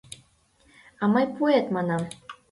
[1.01, 2.01] —А мый пуэт, манам!